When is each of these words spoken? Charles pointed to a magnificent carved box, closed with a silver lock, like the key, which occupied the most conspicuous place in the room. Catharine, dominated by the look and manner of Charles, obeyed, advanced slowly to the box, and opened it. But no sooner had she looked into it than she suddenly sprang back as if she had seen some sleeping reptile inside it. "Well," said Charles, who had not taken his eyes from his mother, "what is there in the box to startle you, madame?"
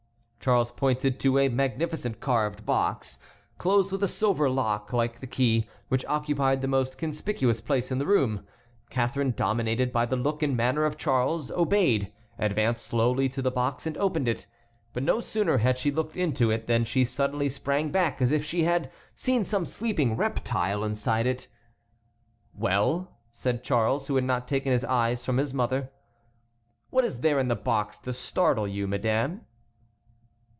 Charles 0.43 0.71
pointed 0.71 1.19
to 1.19 1.37
a 1.37 1.49
magnificent 1.49 2.19
carved 2.19 2.65
box, 2.65 3.19
closed 3.59 3.91
with 3.91 4.01
a 4.01 4.07
silver 4.07 4.49
lock, 4.49 4.91
like 4.91 5.19
the 5.19 5.27
key, 5.27 5.69
which 5.87 6.03
occupied 6.05 6.63
the 6.63 6.67
most 6.67 6.97
conspicuous 6.97 7.61
place 7.61 7.91
in 7.91 7.99
the 7.99 8.07
room. 8.07 8.43
Catharine, 8.89 9.33
dominated 9.37 9.91
by 9.93 10.07
the 10.07 10.15
look 10.15 10.41
and 10.41 10.57
manner 10.57 10.83
of 10.83 10.97
Charles, 10.97 11.51
obeyed, 11.51 12.11
advanced 12.39 12.87
slowly 12.87 13.29
to 13.29 13.43
the 13.43 13.51
box, 13.51 13.85
and 13.85 13.95
opened 13.99 14.27
it. 14.27 14.47
But 14.93 15.03
no 15.03 15.19
sooner 15.19 15.59
had 15.59 15.77
she 15.77 15.91
looked 15.91 16.17
into 16.17 16.49
it 16.49 16.65
than 16.65 16.85
she 16.85 17.05
suddenly 17.05 17.47
sprang 17.47 17.91
back 17.91 18.19
as 18.19 18.31
if 18.31 18.43
she 18.43 18.63
had 18.63 18.91
seen 19.13 19.43
some 19.43 19.63
sleeping 19.63 20.15
reptile 20.17 20.83
inside 20.83 21.27
it. 21.27 21.49
"Well," 22.55 23.15
said 23.29 23.63
Charles, 23.63 24.07
who 24.07 24.15
had 24.15 24.23
not 24.25 24.47
taken 24.47 24.71
his 24.71 24.85
eyes 24.85 25.23
from 25.23 25.37
his 25.37 25.53
mother, 25.53 25.91
"what 26.89 27.05
is 27.05 27.19
there 27.19 27.37
in 27.37 27.47
the 27.47 27.55
box 27.55 27.99
to 27.99 28.11
startle 28.11 28.67
you, 28.67 28.87
madame?" 28.87 29.45